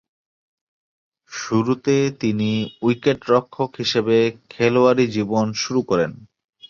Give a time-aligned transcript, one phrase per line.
[1.31, 2.49] শুরুতে তিনি
[2.81, 4.17] উইকেট-রক্ষক হিসেবে
[4.49, 6.11] খেলোয়াড়ী জীবন শুরু করেন।